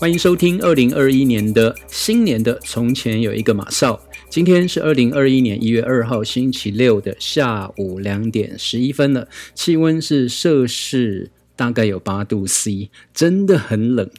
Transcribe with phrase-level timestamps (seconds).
[0.00, 4.00] 欢迎收听二零二一年的新年的从前有一个马少。
[4.30, 14.10] 今天是二零二一年一月二号星期六的下午两点十一分了，气温是摄氏大概有八度 C，真的很冷。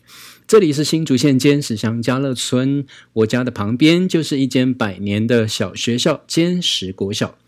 [0.46, 7.40] 这里是新竹县尖石乡家乐村，我家的旁边就是一间百年的小学校——尖石国小。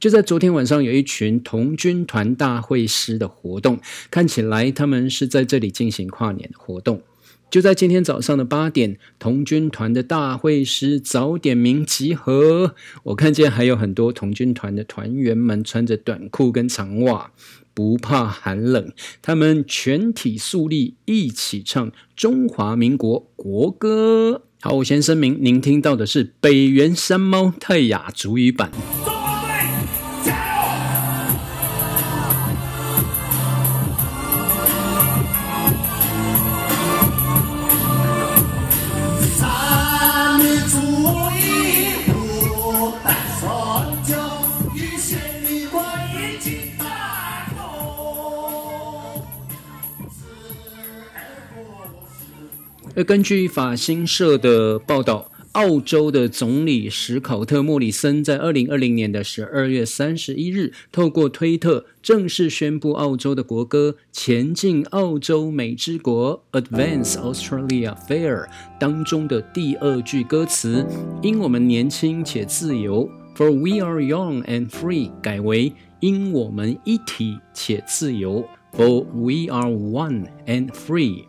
[0.00, 3.78] 就在昨天晚上，有一群童军团大会师的活动，
[4.10, 7.02] 看起来他们是在这里进行跨年活动。
[7.54, 12.74] 就在今天早上的八点，童军团的大会师早点名集合。
[13.04, 17.30] 我看见还有很多童军团的团员们穿着短裤跟长袜，
[17.72, 24.42] 不怕寒冷，他们全体肃立，一起唱中华民国国歌。
[24.60, 28.72] 好，我先声明，您听到的是北原山猫泰雅族语版。
[52.96, 68.46] 而根据法新社的报道，澳洲的总理史考特·莫里森在二零二零年的十二月三十一日，透过推特正式宣布，澳洲的国歌《前进澳洲美之国》（Advance Australia Fair）
[68.78, 70.86] 当中的第二句歌词
[71.20, 81.24] “因我们年轻且自由 ”（For we are young and free） 改为“因我们一体且自由 ”（For we are one and free）。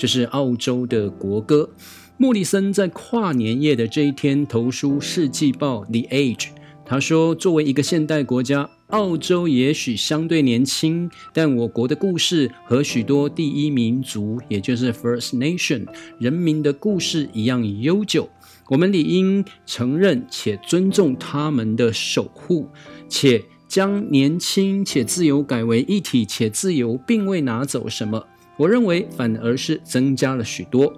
[0.00, 1.68] 这是澳洲的国歌。
[2.16, 6.48] 莫里森在跨年夜的这一天投书《世纪报》The Age，
[6.86, 15.86] 他说：“作为一个现代国家，澳洲也许相对年轻，但我国的故事和许多第一民族，也就是 First Nation
[16.18, 18.26] 人民的故事一样悠久。
[18.68, 22.70] 我们理应承认且尊重他们的守护，
[23.06, 28.24] 且将年轻且自由改为一体且自由，并未拿走什么。”
[28.60, 30.92] 我认为反而是增加了许多。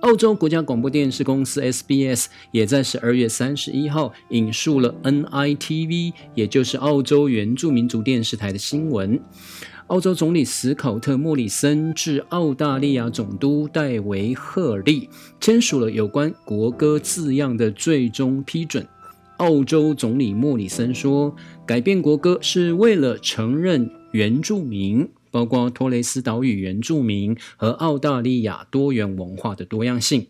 [0.00, 9.20] 澳洲国家广播电视公司 SBS 也在十二月三十一号引述了 NITV，也就是澳洲原住民族电视台的新闻。
[9.86, 15.08] 澳洲总理史考特·莫里森致澳大利亚总督戴维·赫利，
[15.40, 18.84] 签署了有关国歌字样的最终批准。
[19.36, 21.32] 澳洲总理莫里森说
[21.64, 30.28] ：“改变国歌是为了承认原住民。”包括托雷斯岛屿原住民和澳大利亚多元文化的多样性。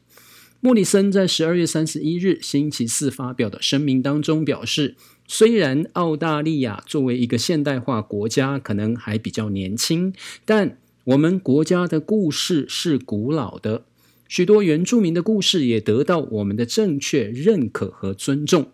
[0.60, 4.94] 莫里森在十二月三十一日星期四发表的声明当中表示，
[5.26, 10.14] 虽然澳大利亚作为一个现代化国家可能还比较年轻，
[10.44, 13.82] 但我们国家的故事是古老的，
[14.28, 18.68] 许多原住民的故事也得到我们的正确认可和尊重。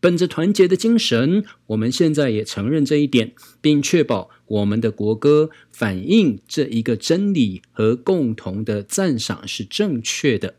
[0.00, 10.54] 本着团结的精神，我们现在也承认这一点，并确保我们的国歌反映这一个真理和共同的赞赏是正确的。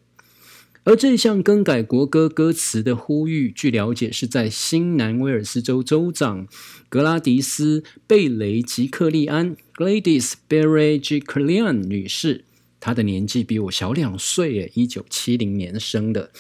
[0.84, 6.48] 而这项更改国歌歌词的呼吁，据了解是在新南威尔斯州州长
[6.88, 12.46] 格拉迪斯·贝雷吉克利安 （Gladys Berejiklian） 女士。
[12.80, 16.32] 他的年纪比我小两岁，诶，一九七零年生的。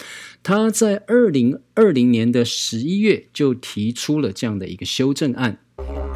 [0.41, 5.59] 他在二零二零年的十一月就提出了这样的一个修正案，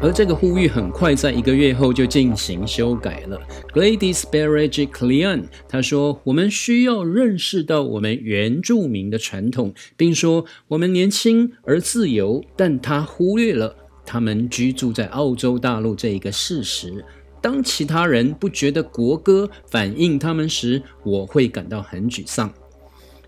[0.00, 3.38] 而这个呼吁很快在一个月后就进行修改了。
[3.74, 13.76] Gladys Berejiklian 他说：“我们需要认识到我们原住民的传统，并说我们年轻而自由。”但他忽略了
[14.06, 17.04] 他们居住在澳洲大陆这一个事实。
[17.44, 22.50] 当其他人不觉得国歌反映他们时，我会感到很沮丧。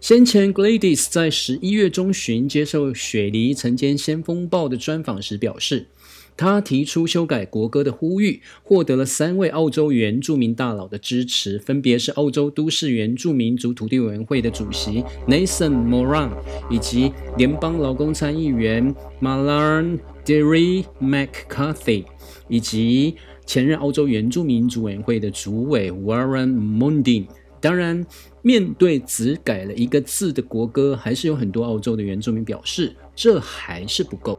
[0.00, 5.88] 先前 Gladys 在十一月中旬接受雪梨晨间先锋报的专访时表示，
[6.34, 16.30] 他提出修改国歌的呼吁，获得了三位澳洲原住民大佬的支持，分别是澳洲都市原住民族土地委员会的主席 Nathan Moran，
[16.71, 22.07] 以及联邦劳工参议员 Malarn Derry McCarthy，
[22.48, 23.16] 以及。
[23.47, 27.27] 前任澳洲原住民族委员会的主委 Warren Mundin，
[27.60, 28.04] 当然，
[28.43, 34.39] 面对只改了一个字的国歌，还是有很多澳洲的原住民表示，这还是不够。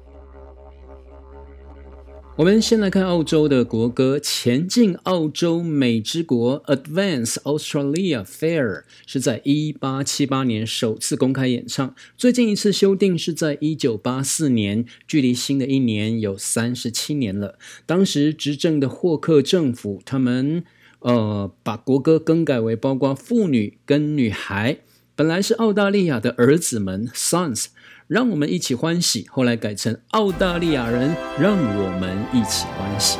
[2.37, 17.57] 我们先来看澳洲的国歌《前进澳洲美之国》（Advance Australia Fair） 是在一八七八年首次公开演唱，最近一次修订是在一九八四年，距离新的一年有三十七年了。
[17.87, 20.63] 当时执政的霍克政府，他们
[20.99, 24.77] 呃，把国歌更改为包括妇女跟女孩，
[25.15, 27.69] 本来是澳大利亚的儿子们 （sons），
[28.07, 33.19] 让我们一起欢喜，后来改成澳大利亚人，让我们一起欢喜。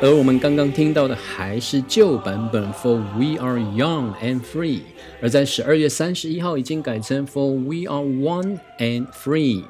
[0.00, 4.82] 而我们刚刚听到的还是旧版本 For We Are Young and Free，
[5.20, 9.64] 而在十二月三十一号已经改成 For We Are One and Free。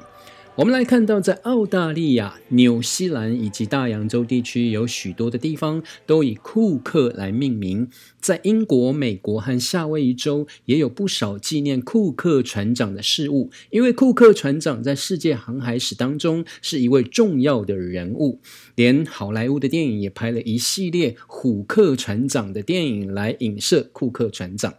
[0.59, 7.87] 我们来看到，在澳大利亚、纽西兰以及大洋洲地区，有许多的地方都以库克来命名。
[8.19, 13.49] 在英国、美国和夏威夷州，也有不少纪念库克船长的事物。
[13.69, 18.41] 因为库克船长在世界航海史当中是一位重要的人物，
[18.75, 24.73] 连好莱坞的电影也拍了一系列虎克船长的电影来影射库克船长。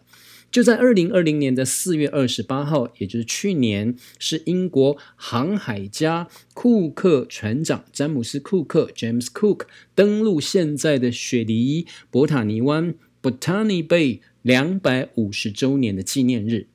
[0.51, 16.67] 就在二零二零年的四月二十八号，也就是去年，是英国航海家库克船长詹姆斯·库克 （James Cook） 登陆现在的雪梨博塔尼湾 （Botany Bay） 两百五十周年的纪念日。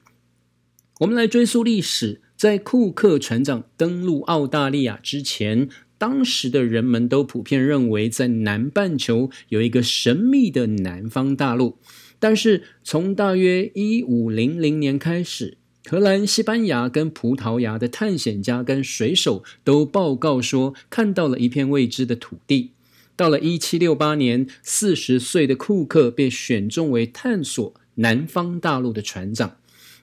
[1.01, 5.68] 我们来追溯历史，在库克船长登陆澳大利亚之前，
[5.98, 11.78] 当时的人们都普遍认为，在南半球有一个神秘的南方大陆。
[12.25, 22.72] 但是从大约一五零零年开始，荷兰、西班牙跟葡萄牙的探险家跟水手都报告说看到了一片未知的土地。
[23.16, 29.57] 到了一七六八年，四十岁的库克被选中为探索南方大陆的船长。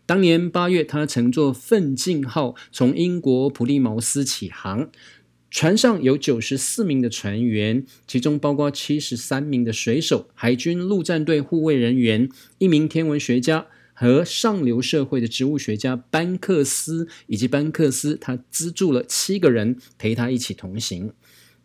[0.06, 4.88] 当年八月，他乘坐奋进号从英国普利茅斯起航。
[5.52, 21.12] 船上有九十四名的船员，其中包括七十三名的水手、海军陆战队护卫人员、一名天文学家和上流社会的植物学家班克斯，以及班克斯他资助了七个人陪他一起同行。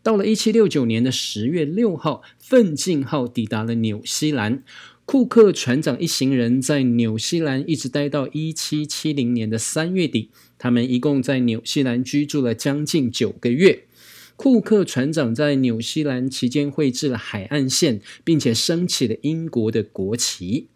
[0.04, 4.64] 到了一七六九年的十月六号，奋进号抵达了纽西兰。
[5.08, 13.86] 库克船长一行人在纽西兰一直待到一七七零年的三月底，他们一共在纽西兰居住了将近九个月。
[14.36, 20.68] 库克船长在纽西兰期间绘制了海岸线，并且升起了英国的国旗。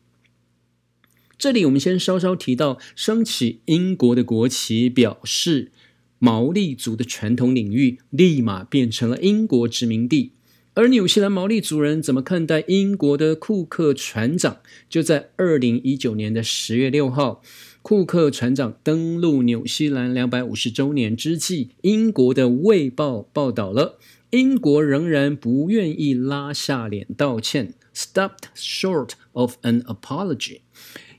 [1.37, 5.73] 这里我们先稍稍提到，升起英国的国旗，表示
[6.19, 10.31] 毛利族的传统领域立马变成了英国殖民地。
[10.73, 14.59] 而纽西兰毛利族人怎么看待英国的库克船长？
[14.89, 17.43] 就在二零一九年的十月六号，
[17.81, 30.61] 库克船长登陆纽西兰两百五十周年之际，英国的《卫报》报道了，英国仍然不愿意拉下脸道歉，stopped short of an apology。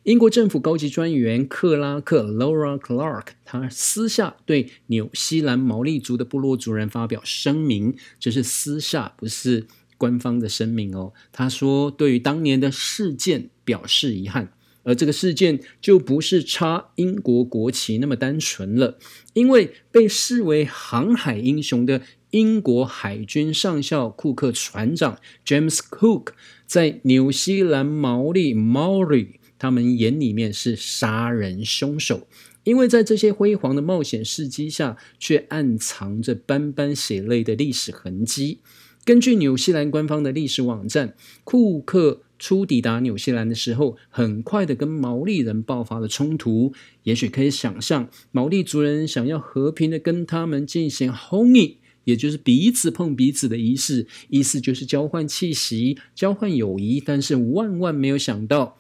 [0.05, 11.13] 英国政府高级专员克拉克 （Laura Clark） 他私下对纽西兰毛利族的部落族人发表声明，这是私下，不是官方的声明哦。
[11.31, 18.99] 他说，对于当年的事件表示遗憾，而这个事件就不是插英国国旗那么单纯了，
[19.35, 26.31] 因为被视为航海英雄的英国海军上校库克船长 James Cook
[26.67, 29.35] 在纽西兰毛利 （Maori）。
[29.63, 32.27] 他们眼里面是杀人凶手，
[32.65, 38.59] 因为在这些辉煌的冒险事迹下，却暗藏着斑斑血泪的历史痕迹。
[39.05, 41.15] 根据纽西兰官方的历史网站，
[41.45, 46.73] 库克初抵达纽西兰的时候，很快的跟毛利人爆发了冲突。
[47.05, 57.01] 也许可以想象，毛利族人想要和平的跟他们进行 h o n e 也就是彼此碰彼此的仪式，意思就是交换气息、交换友谊。
[57.01, 58.77] 但是万万没有想到。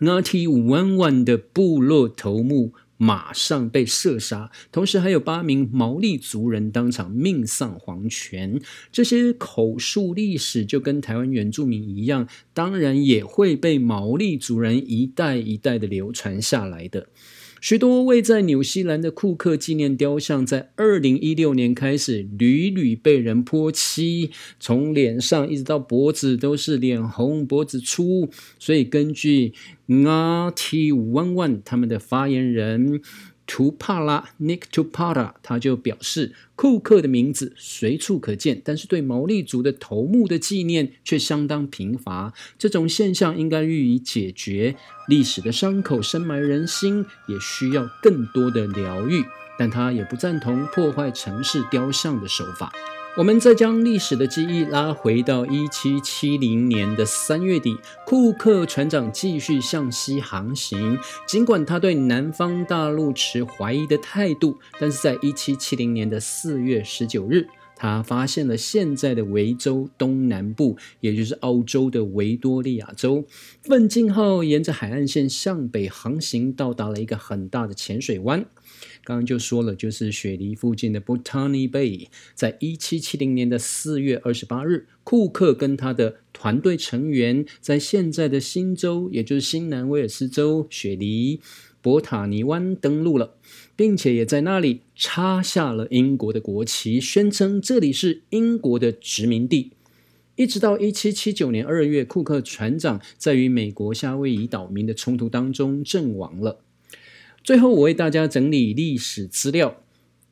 [0.00, 8.60] 那 T 弯弯的部落头目马上被射杀，同时还有八名毛利族人当场命丧黄泉。
[8.90, 17.08] 这些口述历史就跟台湾原住民一样，当然也会被毛利族人一代一代的流传下来的。
[17.64, 24.30] 许多位在纽西兰的库克纪念雕像，在二零一六年开始屡屡被人泼漆，
[24.60, 28.28] 从脸上一直到脖子都是脸红脖子粗。
[28.58, 29.54] 所以根据
[29.86, 33.00] R T One One 他们的发言人
[33.46, 42.32] 图帕拉 Nick Tupara，他就表示，库克的名字随处可见，但是对毛利族的头目的纪念却相当贫乏。
[42.58, 44.76] 这种现象应该予以解决。
[45.08, 49.24] 历史的伤口深埋人心，也需要更多的疗愈。
[49.56, 52.72] 但他也不赞同破坏城市雕像的手法。
[53.16, 60.98] 我们再将历史的记忆拉回到一七七零年的三月底，库克船长继续向西航行。
[61.24, 73.24] 尽管他对南方大陆持怀疑的态度，但是在一七七零年的四月十九日，他发现了现在的维州东南部，也就是澳洲的维多利亚州。
[73.62, 78.44] 奋进号沿着海岸线向北航行，到达了一个很大的浅水湾。
[79.04, 91.40] 刚刚就说了，就是雪梨附近的 Botany Bay，在一七七零年的四月二十八日，库克跟他的团队成员在现在的新州，也就是新南威尔斯州雪梨
[91.82, 93.34] 博塔尼湾登陆了，
[93.76, 99.72] 并且也在那里插下了英国的国旗，宣称这里是英国的殖民地。
[100.36, 106.60] 一直到一七七九年二月，库克船长在与美国夏威夷岛民的冲突当中阵亡了。
[107.44, 109.82] 最后，我为大家整理历史资料。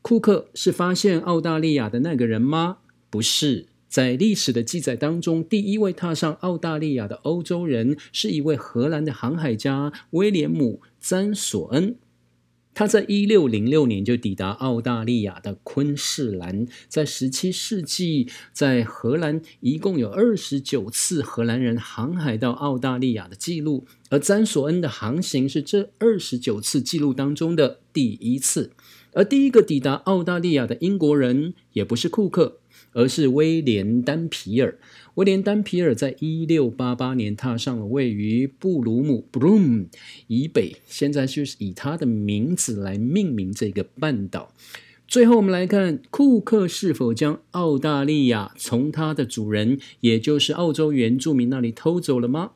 [0.01, 2.79] 库克是发现澳大利亚的那个人吗？
[3.11, 11.97] 不是，在历史的记载当中，第一位踏上澳大利亚的欧洲人是一位荷兰的航海家威廉姆·詹索恩。
[12.75, 28.73] 他在一六零六年就抵达澳大利亚的昆士兰，在十七世纪，在荷兰一共有二十九次荷兰人航海到澳大利亚的记录，而詹索恩的航行是这二十九次记录当中的第一次，
[29.13, 32.62] 而第一个抵达澳大利亚的英国人也不是库克。
[32.93, 34.79] 而是威廉丹皮尔。
[35.17, 39.89] 威廉丹皮尔在一六八八年踏上了位于布鲁姆 （Broom）
[40.27, 44.55] 以北，现在就是以他的名字来命名这个半岛。
[45.07, 52.53] 最后，我们来看库克是否将澳大利亚从他的主人，也就是澳洲原住民那里偷走了吗？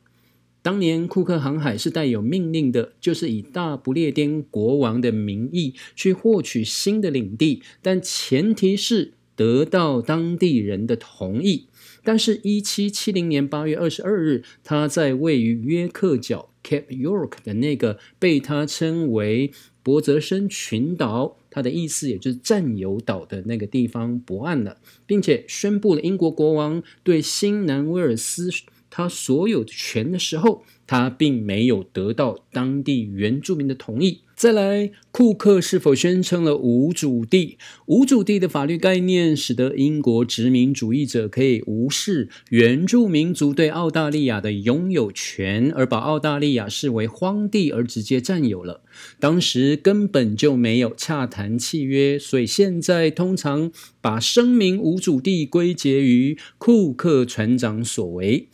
[0.63, 9.13] 当年库克航海是带有命令的，就是以大不列颠国王的名义去获取新的领地，但前提是。
[9.37, 11.69] 得到当地人的同意，
[12.03, 19.53] 但是，一七七零年八月二十二日，他在位于约克角 Cape York 的那个被他称为
[19.83, 28.49] 博泽森群岛，他的意思也就是占有岛的那个地方泊岸了，并且宣布了英国国王对新南威尔斯
[28.89, 30.65] 他所有权的时候。
[30.89, 34.21] 他并没有得到当地原住民的同意。
[34.37, 37.57] 再来，库克是否宣称了无主地？
[37.87, 48.83] 无主地的法律概念，使得英国殖民主义者可以无视原住民族对澳大利亚的拥有权，而把澳大利亚视为荒地而直接占有了。
[49.19, 58.49] 当时根本就没有洽谈契约，所以现在通常把声明无主地归结于库克船长所为。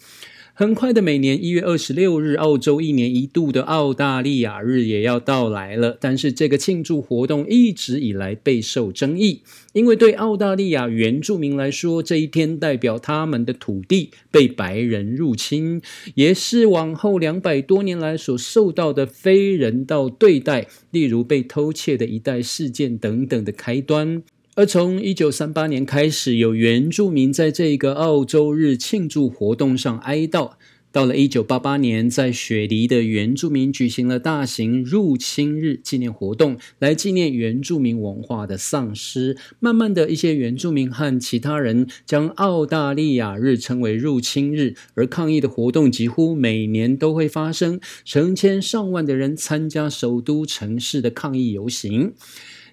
[0.55, 5.97] 很快的，每年一月二十六日，澳洲一年一度的澳大利亚日也要到来了。
[5.99, 9.41] 但是，这个庆祝活动一直以来备受争议，
[9.73, 15.81] 因为对澳大利亚原住民来说，这一天代表他们的土地被白人入侵，
[16.17, 24.23] 也是往后两百多年来所受到的非人道对待，例如被偷窃的一代事件等等的开端。
[24.55, 30.53] 而从一九三八年开始，有原住民在这个澳洲日庆祝活动上哀悼。
[30.93, 39.39] 到了一九八八年，在雪梨的原住民举行了大型入侵日纪念活动，来纪念原住民文化的丧失。
[39.59, 52.13] 慢慢的一些原住民和其他人将澳大利亚日称为入侵日，而抗议的活动几乎每年都会发生，成千上万的人参加首都城市的抗议游行。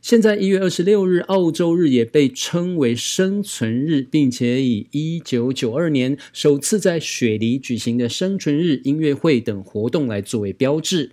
[0.02, 11.12] 现在一月二十六日，澳洲日也被称为生存日，并且以一九九二年首次在雪梨举行的生存日音乐会等活动来作为标志。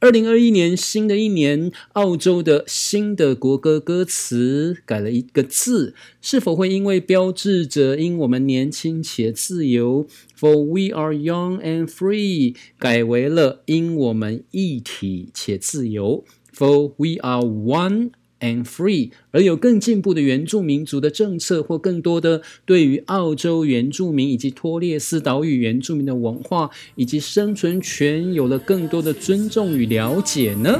[0.00, 10.06] 二零二一年新的一年，澳洲的新的国歌歌词改了一个字，是否会因为标志着因我们年轻且自由
[10.38, 18.10] ，For we are young and free，改为了因我们一体且自由，For we are one。
[18.44, 30.78] And free，而有更进步的原住民族的政策，或更多的对于澳洲原住民以及托列斯岛屿原住民的文化以及生存权有了更多的尊重与了解呢？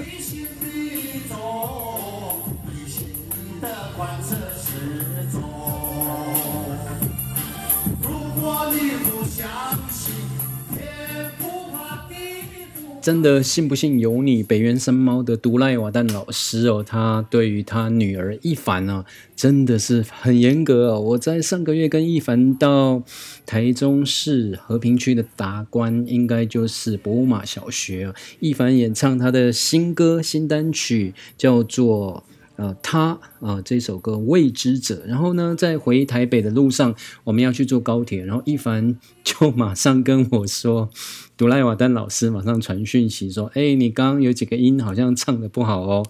[13.05, 14.43] 真的信不信由你。
[14.43, 19.05] 北原生猫的独赖瓦旦老师哦，他对于他女儿一凡啊，
[19.37, 21.01] 真的是很严格哦。
[21.01, 23.03] 我在上个月跟一凡到
[23.45, 32.25] 台中市和平区的达观，应该就是博物马小学，一凡演唱他的新歌新单曲，叫做。
[32.57, 36.95] 呃，他啊，这首歌《未知者》，然后呢，在回台北的路上，
[37.25, 40.89] 我们要去坐高铁，然后一凡就马上跟我说，
[41.37, 46.07] 杜赖瓦丹老师马上传讯息说，哎，你刚刚有几个音好像唱的不好哦，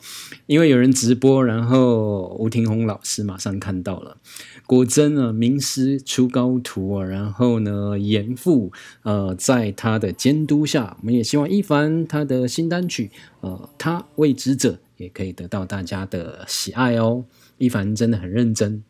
[0.46, 4.18] 因为有人直播，然后吴廷宏老师马上看到了，
[4.66, 8.70] 果真啊，名师出高徒啊，然后呢，严父
[9.02, 13.10] 呃，在他的监督下，我们也希望一凡他的新单曲，
[13.40, 14.78] 呃，他未知者。
[14.96, 17.24] 也可以得到大家的喜爱哦。
[17.58, 18.82] 一凡真的很认真。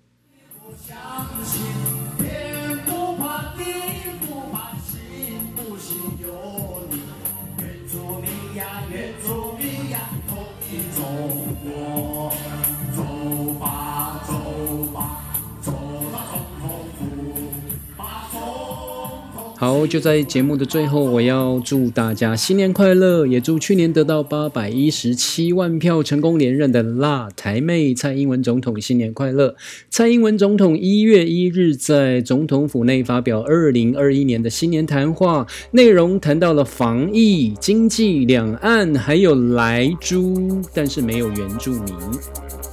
[19.86, 29.56] 就在节目的最后，我要祝大家新年快乐，也祝去年得到八百一十七万票成功连任的辣台妹蔡英文总统新年快乐。
[29.90, 42.63] 蔡英文总统一月一日在总统府内发表二零二一年的新年谈话，内容谈到了防疫、经济、两岸，还有莱猪，但是没有原住民。